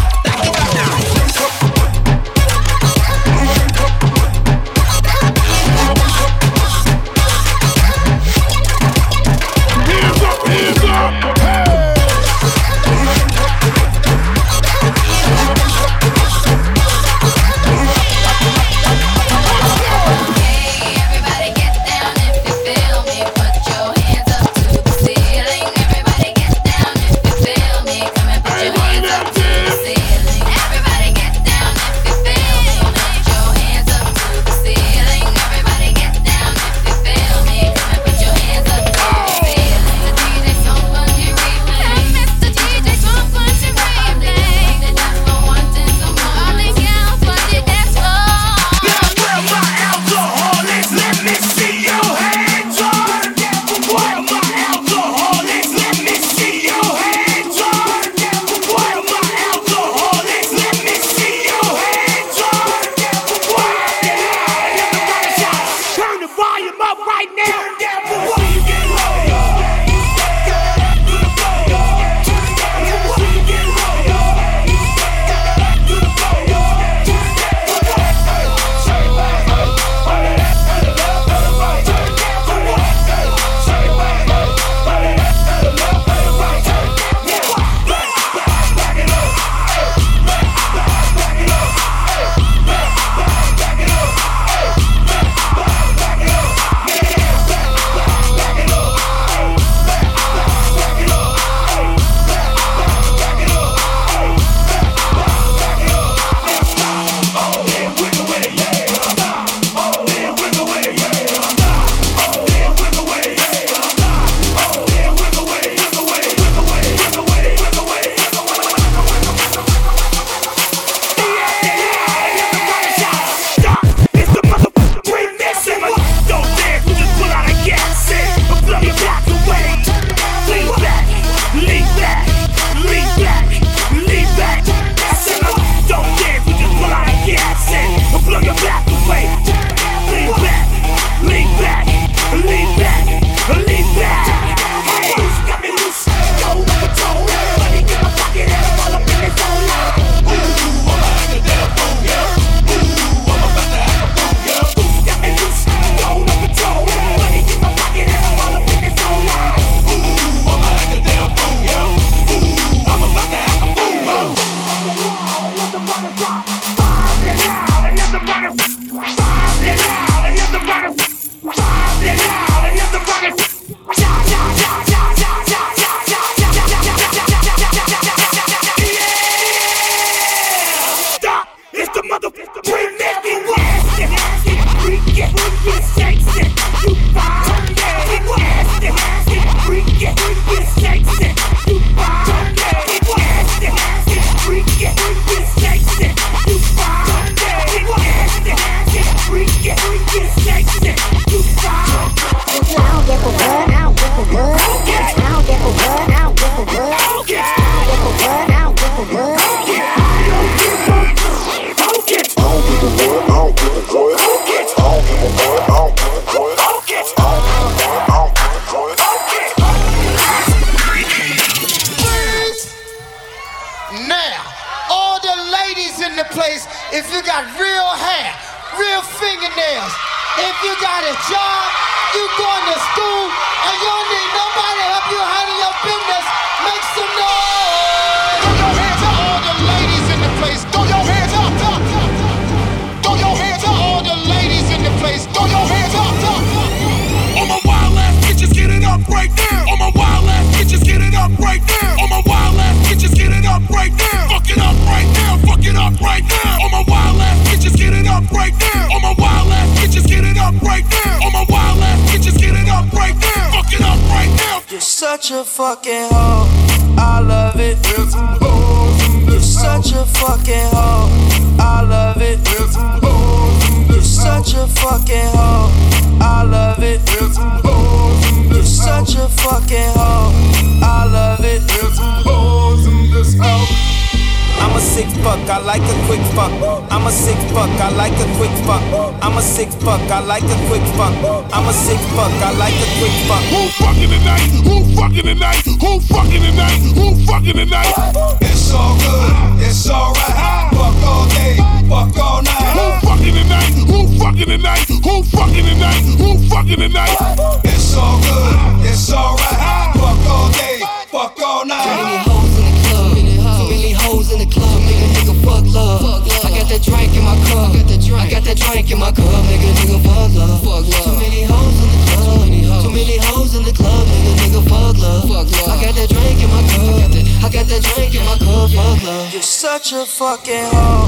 such 329.61 329.93
a 329.93 330.03
fucking 330.07 330.65
hoe. 330.73 331.05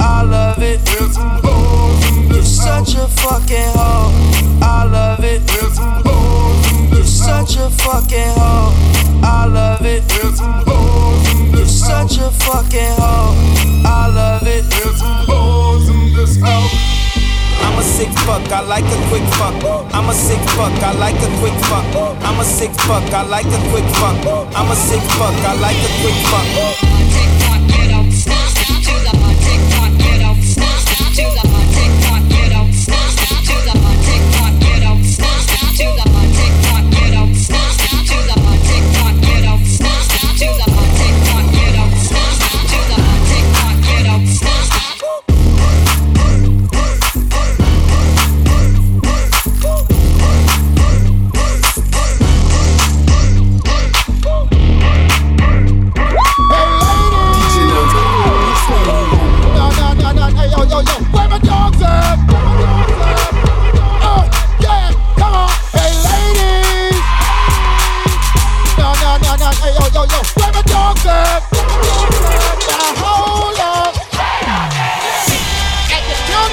I 0.00 0.22
love 0.26 0.60
it. 0.60 0.80
You're 0.90 2.42
such 2.42 2.96
a 2.96 3.06
fucking 3.06 3.70
hoe. 3.78 4.10
I 4.60 4.82
love 4.90 5.22
it. 5.22 5.40
You're 6.90 7.04
such 7.04 7.58
a 7.58 7.70
fucking 7.70 8.34
hoe. 8.34 8.74
I 9.22 9.46
love 9.46 9.86
it. 9.86 10.02
You're 11.54 11.64
such 11.64 12.18
a 12.18 12.28
fucking 12.42 12.94
hoe. 12.98 13.38
I 13.86 14.10
love 14.10 14.48
it. 14.48 14.64
I'm 17.62 17.78
a 17.78 17.82
sick 17.84 18.10
fuck, 18.26 18.50
I 18.50 18.62
like 18.66 18.84
a 18.84 18.98
quick 19.10 19.22
fuck. 19.38 19.54
I'm 19.94 20.08
a 20.08 20.12
sick 20.12 20.42
fuck, 20.58 20.74
I 20.82 20.90
like 20.98 21.22
a 21.22 21.30
quick 21.38 21.54
fuck. 21.70 21.86
I'm 22.26 22.40
a 22.40 22.44
sick 22.44 22.72
fuck, 22.82 23.14
I 23.14 23.22
like 23.22 23.46
a 23.46 23.60
quick 23.70 23.86
fuck. 23.94 24.18
I'm 24.56 24.72
a 24.72 24.74
sick 24.74 25.02
fuck, 25.14 25.38
I 25.46 25.54
like 25.54 25.78
a 25.78 25.90
quick 26.02 26.18
fuck. 26.26 27.01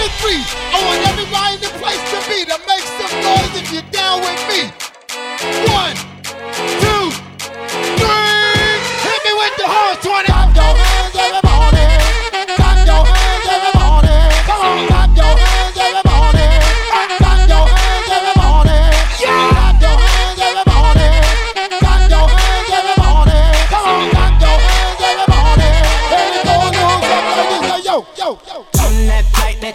with 0.10 0.26
me. 0.26 0.43
Oh, 0.72 0.76
I 0.76 0.86
want 0.86 1.01
everybody 1.07 1.55
in 1.55 1.62
the 1.62 1.74
place 1.78 2.01
to 2.12 2.20
be 2.30 2.45
to 2.45 2.57
make 2.68 2.86
some 2.97 3.14
noise 3.22 3.53
if 3.62 3.72
you're 3.74 3.91
down 3.91 4.22
with 4.22 4.41
me. 4.49 4.62
One, 5.70 5.95
two, 6.82 7.05
three. 7.99 8.74
Hit 9.05 9.20
me 9.26 9.34
with 9.38 9.55
the 9.57 9.68
horns, 9.68 9.99
20. 10.03 10.32
Hands 10.32 10.57
up, 10.57 10.78
hands. 10.78 11.49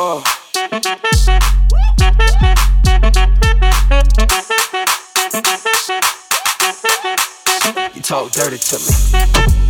Oh. 0.00 0.22
You 7.94 8.02
talk 8.02 8.30
dirty 8.30 8.58
to 8.58 8.78
me. 8.78 9.67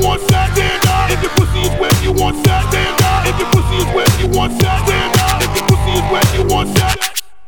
Want 0.00 0.22
that, 0.28 0.52
stand 0.56 0.84
up. 0.88 1.10
If 1.12 1.20
your 1.22 1.32
pussy 1.36 1.60
is 1.60 1.74
wet, 1.80 1.94
you 2.02 2.12
want 2.12 2.40
that, 2.44 2.64
stand 2.72 2.96
up. 3.04 3.26
If 3.28 3.36
your 3.36 3.50
pussy 3.52 3.76
is 3.84 3.90
wet, 3.92 4.10
you 4.20 4.28
want 4.32 4.56
that, 4.60 4.78
stand 4.88 5.12
up. 5.20 5.44
If 5.44 5.52
your 5.56 5.66
pussy 5.68 5.92
is 5.96 6.06
wet, 6.08 6.26
you 6.34 6.44
want 6.48 6.68
that. 6.80 6.96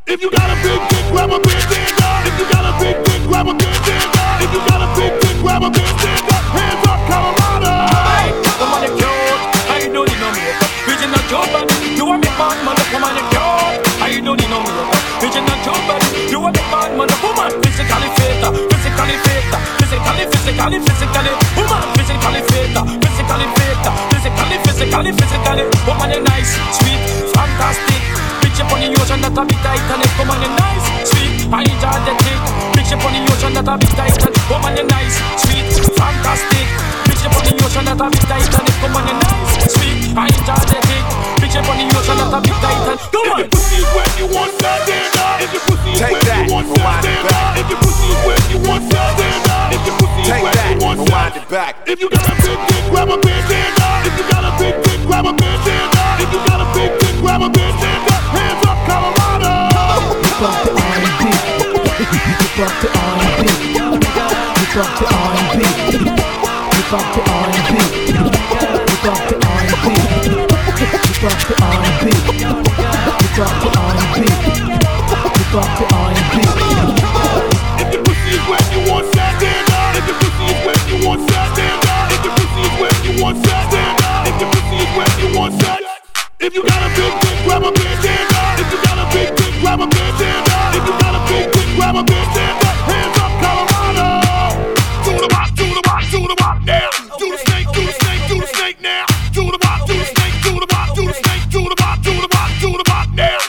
If 0.07 0.21
you 0.21 0.31
got 0.31 0.49
a 0.51 0.57
big 0.61 0.81
dick, 0.93 1.05
grab 1.13 1.31
a 1.33 1.39
bitch, 1.41 1.65
stand 1.65 1.97
up. 2.03 2.27
If 2.29 2.35
you 2.37 2.47
got 2.53 2.65
a 2.69 2.73
big 2.77 2.97
dick, 3.05 3.21
grab 3.29 3.49
a 3.49 3.55
bitch, 3.57 3.79
stand 3.87 4.13
up. 4.13 4.43
If 4.45 4.51
you 4.53 4.61
got 4.69 4.81
a 4.85 4.89
big 4.99 5.13
dick, 5.23 5.37
grab 5.41 5.63
a 5.65 5.71
bitch, 5.73 5.95
stand 5.97 6.29
up. 6.29 6.45
Hands 6.53 6.85
up, 6.85 7.01
Colorado. 7.09 7.73
Come 8.61 8.73
on, 8.77 8.81
you 8.85 8.93
cute. 9.01 9.41
I 9.73 9.89
don't 9.89 10.05
need 10.05 10.21
no 10.21 10.29
makeup. 10.37 10.71
Original 10.85 11.23
cute, 11.31 11.49
but 11.55 11.67
you 11.97 12.05
want 12.05 12.21
me 12.21 12.31
bad, 12.37 12.59
mother. 12.67 12.85
Come 12.93 13.05
on, 13.07 13.17
you 13.17 13.25
cute. 13.33 13.81
I 14.03 14.21
don't 14.21 14.37
need 14.37 14.51
no 14.53 14.59
makeup. 14.61 14.93
Original 15.25 15.57
cute, 15.65 15.85
but 15.89 16.01
you 16.29 16.39
want 16.43 16.55
me 16.59 16.63
bad, 16.69 16.91
mother. 16.99 17.17
Woman, 17.25 17.51
physically 17.65 18.11
fit, 18.21 18.43
physically 18.69 19.17
fit, 19.25 19.43
physically, 19.81 20.25
physically. 20.29 20.79
Physically 20.83 21.42
nice, 26.43 26.59
sweet, 26.79 26.99
fantastic. 27.35 28.03
Bitch 28.43 28.59
up 28.59 28.73
on 28.73 28.81
the 28.83 28.91
ocean 28.99 29.21
that 29.23 29.39
a 29.39 29.43
bit 29.47 29.59
Titanic. 29.63 30.11
Woman, 30.19 30.43
you 30.43 30.51
nice, 30.59 30.87
sweet, 31.07 31.47
I 31.53 31.63
enjoy 31.63 31.99
the 32.03 32.13
thing. 32.27 32.41
Bitch 32.75 32.93
up 32.93 33.05
on 33.07 33.13
the 33.15 33.21
ocean 33.31 33.53
that 33.55 33.69
a 33.69 33.75
bit 33.79 33.93
Titanic. 33.95 34.43
Woman, 34.51 34.75
you 34.77 34.87
nice, 34.91 35.17
sweet, 35.39 35.71
fantastic. 35.95 36.67
Bitch 37.07 37.23
up 37.23 37.37
on 37.39 37.43
the 37.47 37.53
ocean 37.63 37.85
that 37.87 38.03
a 38.03 38.07
bit 38.11 38.25
Titanic. 38.27 38.77
Woman, 38.83 39.07
you 39.07 39.17
nice, 39.23 39.71
sweet, 39.71 40.19
I 40.19 40.27
enjoy 40.27 40.63
the 40.67 40.79
thing. 40.83 41.07
Bitch 41.39 41.55
up 41.55 41.69
on 41.71 41.77
the 41.79 41.87
ocean 41.95 42.17
that 42.19 42.35
a 42.35 42.39
bit 42.43 42.59
Titanic. 42.59 42.99
Come 43.13 43.31
on. 43.31 43.39
If 43.39 43.47
your 43.47 43.55
pussy 43.55 43.79
is 43.79 43.87
wet, 43.95 44.11
you 44.19 44.27
want 44.35 44.55
that, 44.59 44.81
stand. 44.83 45.39
If 45.43 45.51
your 45.55 45.63
pussy 45.63 45.91
is 45.95 45.99
Take 46.03 46.19
wet, 46.19 46.27
that, 46.27 46.43
you 46.43 46.51
want 46.51 46.67
that, 46.75 46.83
rewind 46.83 47.07
it 47.07 47.23
back. 47.23 47.55
If 47.55 47.71
your 47.71 47.79
pussy 47.79 48.07
is 48.11 48.19
wet, 48.27 48.43
you 48.51 48.59
want 48.67 48.85
that, 48.91 49.15
stand. 49.15 49.71
If 49.73 49.83
your 49.87 49.95
pussy 49.95 50.21
is 50.21 50.27
Take 50.27 50.43
wet, 50.43 50.55
that, 50.59 50.75
you 50.75 50.79
want 50.83 50.99
rewind 51.07 51.35
it 51.39 51.47
back. 51.47 51.73
If 51.87 51.97
you 52.03 52.09
got 52.11 52.27
a 52.27 52.35
big 52.43 52.59
dick, 52.67 52.83
grab 52.91 53.09
a 53.15 53.17
bitch, 53.23 53.47
stand 53.47 53.79
up. 53.79 54.03
If 54.03 54.13
you 54.19 54.25
got 54.27 54.43
a 54.43 54.53
big 54.59 54.75
dick, 54.83 54.92
grab 55.07 55.27
a 55.27 55.33
bitch, 55.33 55.63
stand 55.63 55.95
up. 55.97 56.21
If 56.21 56.33
you 56.33 56.41
got 56.47 56.61
a 56.61 56.69
big 56.75 56.91
dick, 57.01 57.17
grab 57.21 57.43
a 57.43 57.49
bitch, 57.49 57.77
stand 57.79 58.09
up. 58.13 58.23
Hands 58.33 58.63
up, 58.67 58.79
Colorado. 58.87 59.53
Hip 60.23 60.39
hop 60.43 60.57
to 60.65 60.71
R&B. 60.73 61.23
Hip 62.03 62.57
hop 62.59 62.75
to 62.83 62.89
R&B. 62.93 63.45
Hip 64.59 64.75
hop 64.77 64.91
to 64.99 65.05
R&B. 65.13 65.63
Hip 66.73 66.91
hop 66.93 67.07
to 67.15 67.21
R&B. 67.23 67.73
Hip 68.89 69.03
hop 69.03 69.21
to 69.29 69.35
R&B. 69.43 69.87
Hip 70.79 71.23
hop 71.23 71.39
to 71.47 71.55
R&B. 71.63 72.07
Hip 73.23 73.39
hop 73.39 73.55
to 73.63 73.69
R&B. 73.83 74.27
Hip 75.39 75.53
hop 75.53 75.71
to 75.79 75.85
R&B. 75.93 76.35
If 77.83 77.89
your 77.93 78.03
pussy 78.03 78.31
is 78.37 78.45
wet, 78.49 78.65
you 78.73 78.83
want 78.91 79.07
that, 79.13 79.33
stand 79.39 79.69
up. 79.73 79.97
If 79.99 80.05
your 80.09 80.17
pussy 80.21 80.45
is 80.49 80.59
wet, 80.65 80.81
you 80.89 80.97
want 81.07 81.21
that, 81.29 81.47
stand 81.55 81.85
up. 81.93 82.11
If 82.13 82.21
your 82.25 82.35
pussy 82.37 82.61
is 82.63 82.75
wet, 82.81 82.97
you 83.05 83.13
want 83.23 83.37
that, 83.45 83.63
stand 83.69 83.77
up. 83.77 83.82
Want 85.33 85.57
that. 85.65 85.81
If 86.41 86.53
you 86.53 86.63
got 86.63 86.77
a 86.85 86.89
big 86.93 87.09
dick, 87.25 87.39
grab 87.49 87.63
a 87.65 87.73
bitch, 87.73 88.01
stand 88.05 88.29
up. 88.37 88.61
If 88.61 88.69
you 88.69 88.79
got 88.85 89.01
a 89.01 89.07
big 89.17 89.33
dick, 89.33 89.55
grab 89.65 89.81
a 89.81 89.87
bitch, 89.89 90.13
stand 90.21 90.45
up. 90.45 90.77
If 90.77 90.85
you 90.85 90.93
got 91.01 91.17
a 91.17 91.21
big 91.25 91.49
dick, 91.57 91.69
grab 91.73 91.97
a 91.97 92.03
bitch, 92.05 92.29
stand 92.37 92.61
up. 92.61 92.77
Hands 92.93 93.17
up, 93.17 93.33
Colorado. 93.41 94.13
Do 95.09 95.13
the 95.17 95.29
bop, 95.33 95.49
do 95.57 95.65
the 95.73 95.81
bop, 95.89 96.05
do 96.13 96.21
the 96.29 96.37
bop 96.37 96.61
now. 96.69 96.85
Do 97.17 97.33
the 97.33 97.41
snake, 97.49 97.65
do 97.73 97.81
the 97.81 97.97
snake, 97.97 98.29
do 98.29 98.37
the 98.45 98.47
snake 98.53 98.79
now. 98.85 99.09
Do 99.33 99.49
the 99.49 99.57
bop, 99.57 99.89
do 99.89 99.97
the 99.97 100.05
snake, 100.05 100.37
do 100.45 100.53
the 100.61 100.69
bop, 100.69 100.93
do 100.93 101.09
the 101.09 101.17
snake, 101.17 101.49
do 101.49 101.65
the 101.65 101.77
bop, 101.81 101.97
do 102.05 102.13
the 102.13 102.29
bop, 102.29 102.51
do 102.61 102.71
the 102.77 102.85
bop 102.85 103.09
now. 103.17 103.41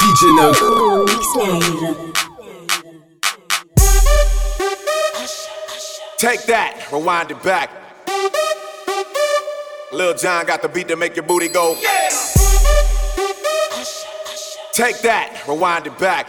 DJ 0.00 0.32
Nox. 0.40 0.56
Take 6.16 6.48
that, 6.48 6.88
rewind 6.90 7.30
it 7.30 7.42
back. 7.42 7.85
Lil 9.96 10.12
Jon 10.12 10.44
got 10.44 10.60
the 10.60 10.68
beat 10.68 10.88
to 10.88 10.96
make 10.96 11.16
your 11.16 11.24
booty 11.24 11.48
go. 11.48 11.74
Take 14.74 15.00
that, 15.00 15.42
rewind 15.48 15.86
it 15.86 15.98
back. 15.98 16.28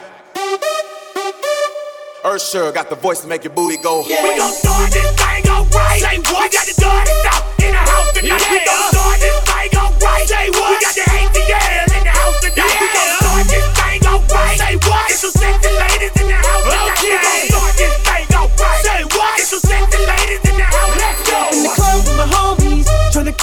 Usher 2.23 2.71
got 2.71 2.89
the 2.89 2.95
voice 2.95 3.19
to 3.21 3.27
make 3.27 3.43
your 3.43 3.51
booty 3.51 3.75
go. 3.75 4.03
We 4.07 4.15
gon' 4.37 4.53
start 4.53 4.89
this 4.91 5.11
thing 5.19 5.51
alright. 5.51 5.99
Say 5.99 6.15
what? 6.31 6.47
We 6.47 6.55
got 6.55 6.63
the 6.63 6.75
dirty 6.79 7.11
stuff 7.19 7.43
in 7.59 7.71
the 7.75 7.83
house 7.83 8.11
tonight. 8.15 8.47
We 8.47 8.63
gon' 8.63 8.87
start 8.87 9.19
this 9.19 9.35
thing 9.43 9.75
alright. 9.75 10.27
Say 10.31 10.47
what? 10.55 10.71
We 10.71 10.79
got 10.79 10.95
the 10.95 11.03
ATL 11.03 11.91
in 11.91 12.03
the 12.07 12.13
house 12.15 12.39
tonight. 12.39 12.71
We 12.79 12.87
gon' 12.87 13.19
start 13.19 13.51
this 13.51 13.67
thing 13.67 13.99
alright. 14.07 14.55
Say 14.63 14.79
what? 14.87 15.11
It's 15.11 15.19
some 15.19 15.35
sexy 15.35 15.71
ladies 15.75 16.15
in 16.15 16.27
the 16.31 16.39
house 16.39 16.63
tonight. 17.03 17.03
We 17.03 17.51
gon' 17.51 17.56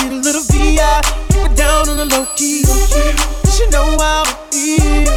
get 0.04 0.12
a 0.12 0.20
little 0.20 0.42
VI. 0.42 1.00
It 1.30 1.56
down 1.56 1.88
on 1.88 1.96
the 1.96 2.06
low 2.06 2.26
key. 2.36 2.64
She 3.50 3.64
know 3.70 3.96
how 3.98 4.22
it 4.22 4.36
feels. 4.52 5.08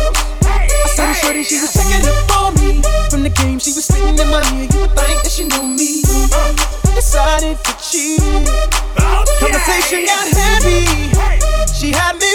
I 0.45 0.87
saw 0.95 1.07
her 1.07 1.13
shorty, 1.13 1.43
she 1.43 1.59
was 1.59 1.73
checking 1.73 2.07
up 2.07 2.31
on 2.39 2.53
me. 2.55 2.81
From 3.09 3.23
the 3.23 3.29
game, 3.29 3.59
she 3.59 3.73
was 3.73 3.85
sitting 3.85 4.17
in 4.17 4.29
my 4.29 4.41
ear. 4.55 4.67
You 4.71 4.79
would 4.81 4.93
think 4.95 5.23
that 5.23 5.31
she 5.31 5.43
knew 5.43 5.67
me. 5.67 6.03
Decided 6.95 7.57
to 7.63 7.73
cheat. 7.83 8.21
Conversation 9.39 10.05
got 10.05 10.27
heavy. 10.31 11.11
She 11.73 11.91
had 11.91 12.15
me 12.19 12.26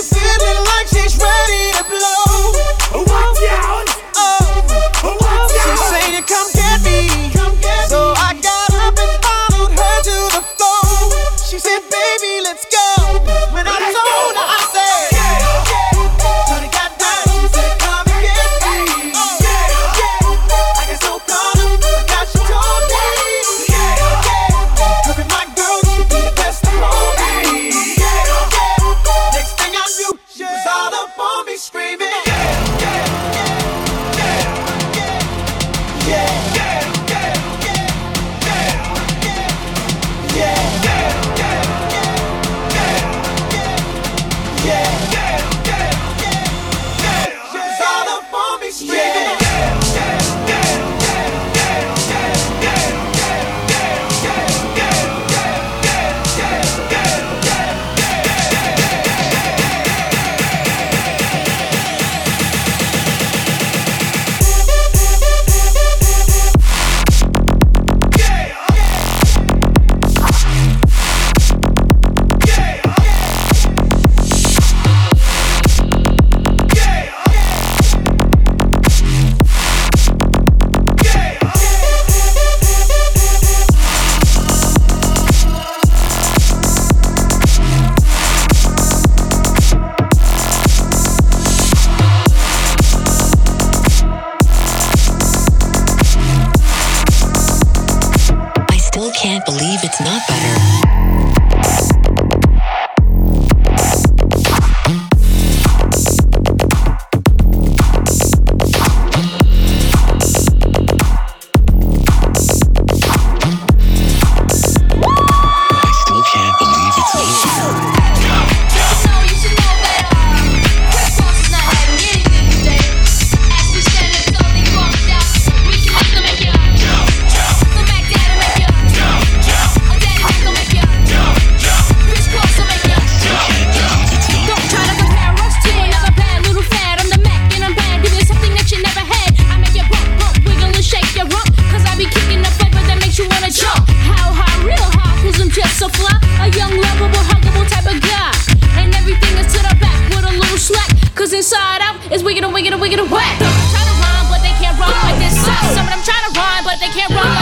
niggas 152.22 152.24
wicked 152.24 152.44
and 152.44 152.54
wiggin' 152.54 152.72
and 152.72 152.80
wicked 152.82 153.00
and 153.00 153.10
whack. 153.10 153.38
Some 153.38 153.50
of 153.50 153.58
them 153.58 153.62
try 153.72 153.82
to 153.82 153.94
rhyme, 153.98 154.26
but 154.30 154.40
they 154.42 154.54
can't 154.62 154.78
rhyme 154.78 155.02
like 155.02 155.18
this. 155.18 155.34
Some 155.74 155.86
of 155.86 155.90
them 155.90 156.02
try 156.02 156.18
to 156.22 156.30
rhyme, 156.38 156.64
but 156.64 156.78
they 156.78 156.88
can't 156.94 157.10
rhyme 157.10 157.34
like 157.34 157.41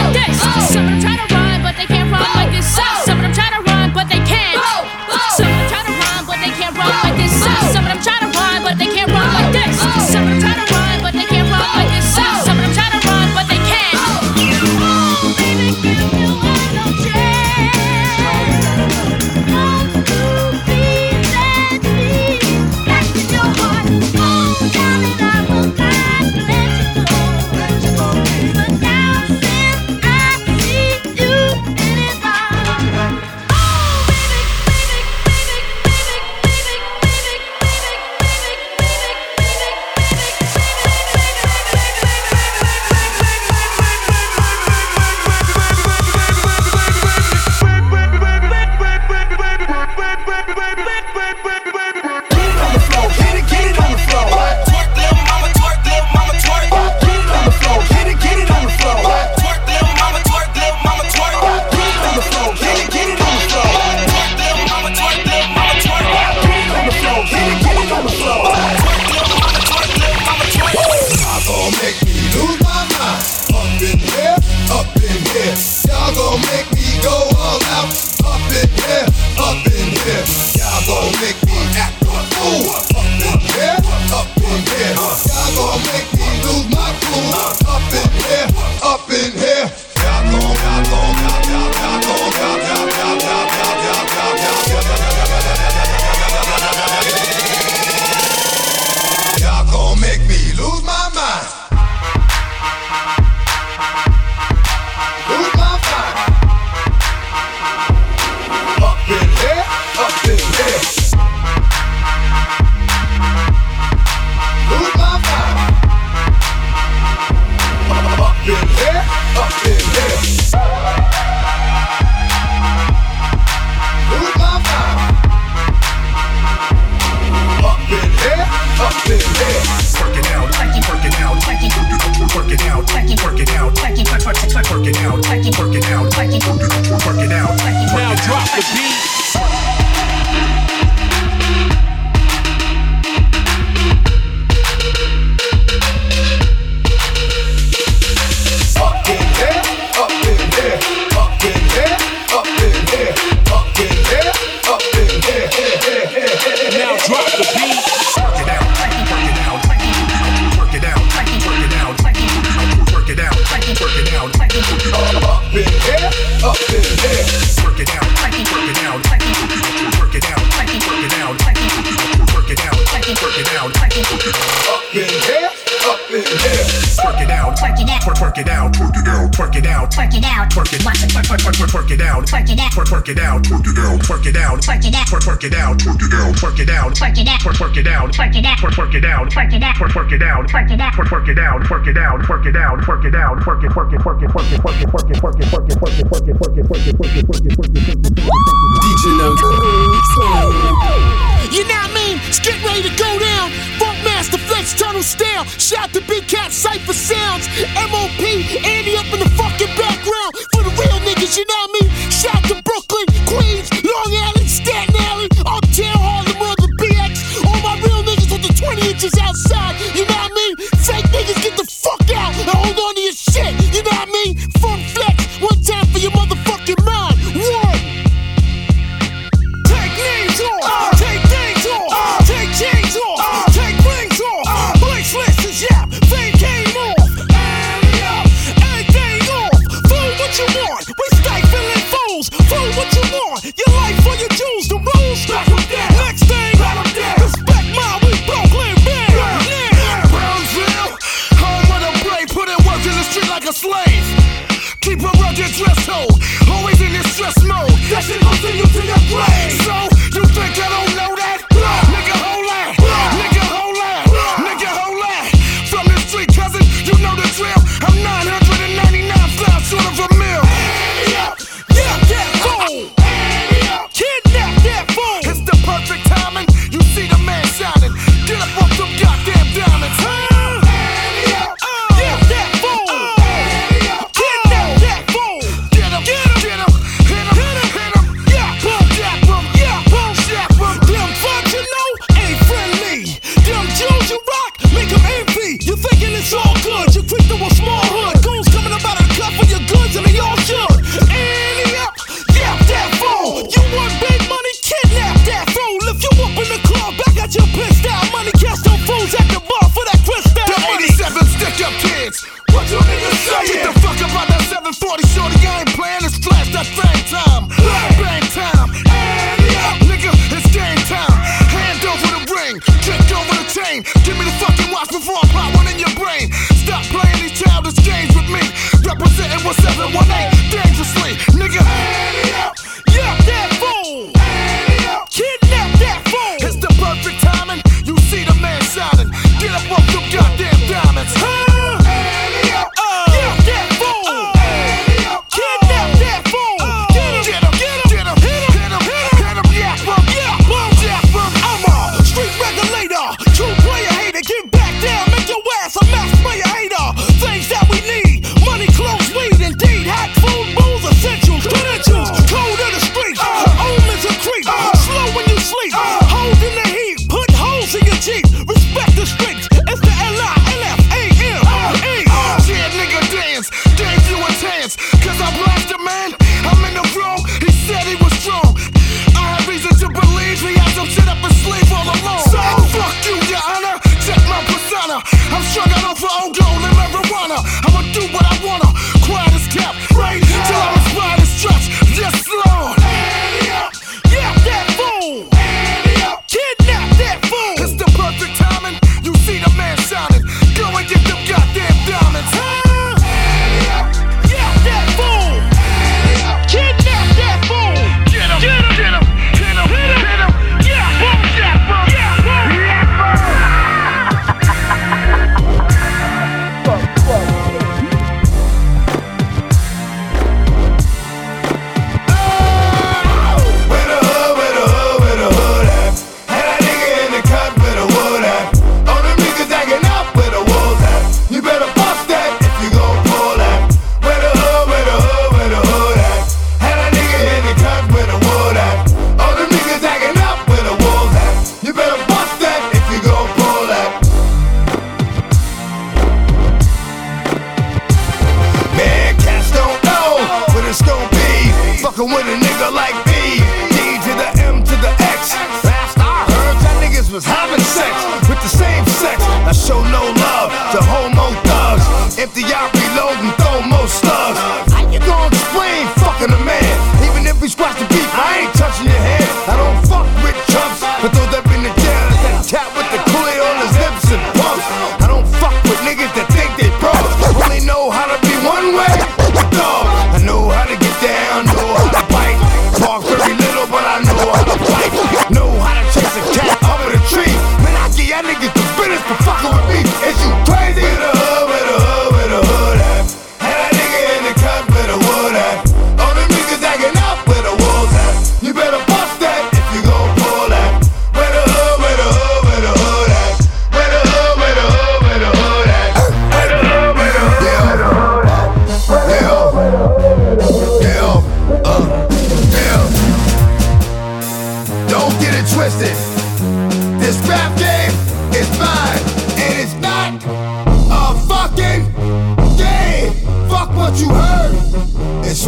Brutal 205.01 205.03
style. 205.03 205.45
Shout 205.45 205.93
to 205.93 206.01
Big 206.01 206.27
Cat 206.27 206.51
Cipha 206.51 206.93
Sounds. 206.93 207.47
MOP, 207.89 208.21
Andy 208.65 208.95
up 208.97 209.05
in 209.13 209.19
the 209.19 209.29
fucking 209.33 209.73
background. 209.77 210.35
For 210.53 210.63
the 210.63 210.69
real 210.77 210.99
niggas, 211.01 211.37
you 211.37 211.45
know 211.45 211.55
what 211.57 211.69
I 211.69 211.79
mean? 211.81 211.89
Shout 212.11 212.43
to 212.45 212.61
Brooklyn, 212.61 213.07
Queens, 213.25 213.69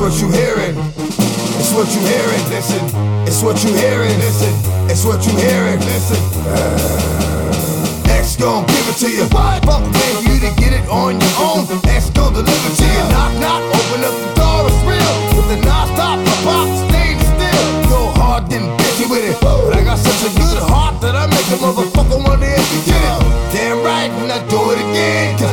what 0.04 0.20
you 0.20 0.28
hearing. 0.36 0.76
It's 1.56 1.72
what 1.72 1.88
you 1.96 2.02
hearing. 2.04 2.44
Listen. 2.52 2.84
It's 3.24 3.42
what 3.42 3.64
you 3.64 3.72
hearing. 3.72 4.12
Listen. 4.20 4.52
It's 4.92 5.06
what 5.06 5.24
you 5.26 5.32
hearing. 5.32 5.80
Listen. 5.80 6.20
Uh, 6.44 8.12
X 8.12 8.36
gon' 8.36 8.68
give 8.68 8.84
it 8.92 8.98
to 9.00 9.08
you. 9.08 9.24
What? 9.32 9.64
Fuck 9.64 9.80
pay 9.96 10.12
you 10.28 10.36
to 10.44 10.52
get 10.60 10.76
it 10.76 10.84
on 10.92 11.16
your 11.24 11.36
own. 11.40 11.64
X 11.88 12.10
gon' 12.12 12.34
deliver 12.36 12.52
to 12.52 12.84
you. 12.84 13.04
Knock 13.16 13.32
knock. 13.40 13.64
Open 13.64 14.04
up 14.04 14.12
the 14.12 14.30
door. 14.36 14.68
It's 14.68 14.84
real. 14.84 15.14
With 15.40 15.48
the 15.56 15.60
non-stop 15.64 16.20
box 16.44 16.68
stay 16.92 17.16
still. 17.24 17.68
Go 17.88 18.12
hard 18.20 18.52
then 18.52 18.76
busy 18.84 19.08
with 19.08 19.24
it. 19.24 19.40
But 19.40 19.72
I 19.72 19.86
got 19.88 20.00
such 20.04 20.28
a 20.28 20.32
good 20.36 20.60
heart 20.68 21.00
that 21.00 21.16
I 21.16 21.32
make 21.32 21.48
a 21.48 21.58
motherfucker 21.64 22.20
wonder 22.28 22.52
if 22.52 22.68
you 22.76 22.92
did 22.92 23.00
it. 23.00 23.24
Damn 23.56 23.80
right, 23.88 24.12
and 24.20 24.30
I 24.36 24.44
do 24.52 24.60
it 24.76 24.84
again. 24.84 25.40
Cause 25.40 25.53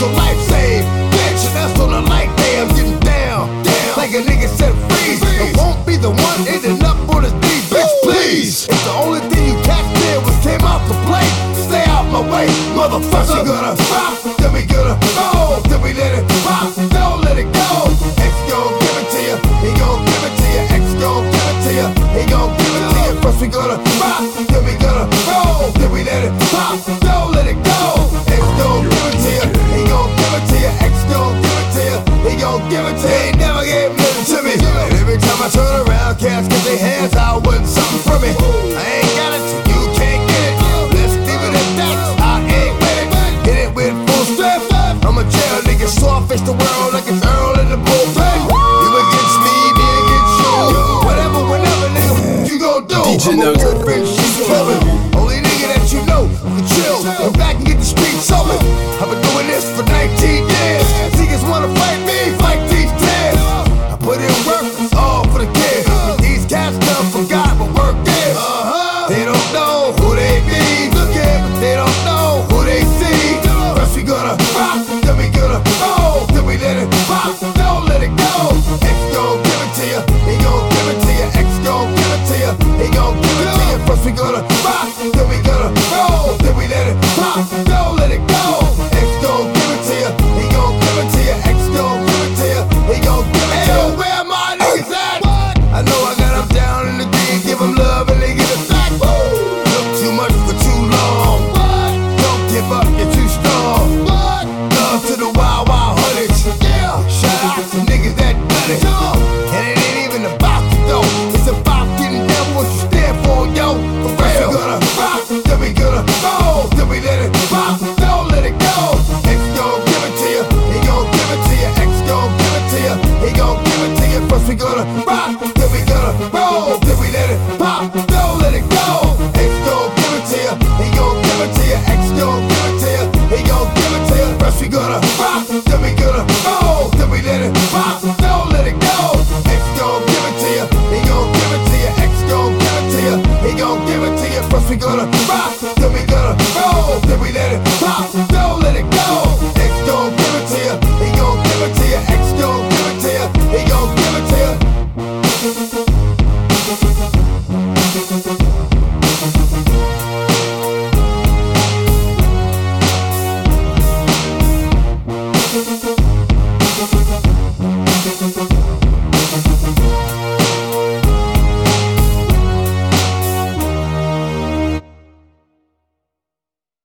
your 0.00 0.10
life. 0.12 0.37